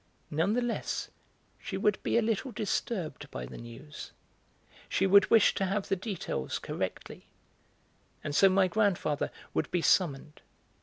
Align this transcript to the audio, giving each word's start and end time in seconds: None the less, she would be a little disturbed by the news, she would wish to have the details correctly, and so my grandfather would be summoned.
None 0.31 0.53
the 0.53 0.63
less, 0.63 1.09
she 1.59 1.77
would 1.77 2.01
be 2.01 2.17
a 2.17 2.23
little 2.23 2.51
disturbed 2.51 3.29
by 3.29 3.45
the 3.45 3.59
news, 3.59 4.11
she 4.89 5.05
would 5.05 5.29
wish 5.29 5.53
to 5.53 5.65
have 5.67 5.89
the 5.89 5.95
details 5.95 6.57
correctly, 6.57 7.27
and 8.23 8.33
so 8.35 8.49
my 8.49 8.67
grandfather 8.67 9.29
would 9.53 9.69
be 9.69 9.83
summoned. 9.83 10.41